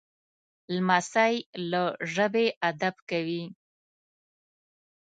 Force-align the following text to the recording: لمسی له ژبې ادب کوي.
لمسی 0.75 1.33
له 1.71 1.83
ژبې 2.13 2.45
ادب 2.69 2.95
کوي. 3.09 3.43